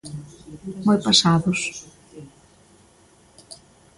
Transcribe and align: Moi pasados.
Moi 0.85 0.97
pasados. 1.07 1.59